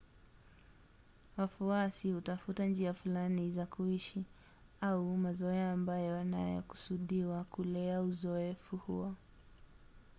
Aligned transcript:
wafuasi 1.37 2.11
hutafuta 2.11 2.65
njia 2.65 2.93
fulani 2.93 3.51
za 3.51 3.65
kuishi 3.65 4.23
au 4.81 5.17
mazoea 5.17 5.71
ambayo 5.71 6.17
yanakusudiwa 6.17 7.43
kulea 7.43 8.01
uzoefu 8.01 8.77
huo 8.77 9.15